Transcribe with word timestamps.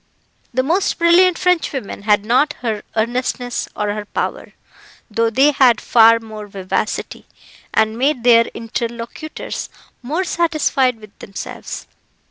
The 0.51 0.63
most 0.63 0.97
brilliant 0.97 1.37
Frenchwomen 1.37 2.05
had 2.05 2.25
not 2.25 2.53
her 2.61 2.81
earnestness 2.95 3.69
or 3.75 3.93
her 3.93 4.05
power, 4.05 4.53
though 5.11 5.29
they 5.29 5.51
had 5.51 5.79
far 5.79 6.19
more 6.19 6.47
vivacity, 6.47 7.27
and 7.71 7.99
made 7.99 8.23
their 8.23 8.45
interlocutors 8.55 9.69
more 10.01 10.23
satisfied 10.23 10.99
with 10.99 11.19
themselves. 11.19 11.85